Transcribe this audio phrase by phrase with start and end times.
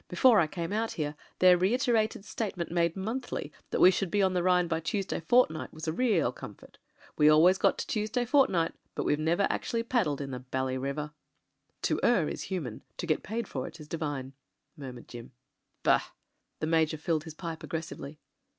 [0.07, 4.33] Before I came out here their reiterated statement made monthly that we should be on
[4.33, 6.79] the Rhine by Tuesday fortnight was a real com fort.
[7.19, 11.11] We always got to Tuesday fortnight— but we've never actually paddled in the bally river."
[11.83, 14.33] "To err is human; to get paid for it is divine,"
[14.75, 15.33] mur mured Jim.
[15.83, 16.01] "Bah!"
[16.59, 18.17] the Major filled his pipe aggressively.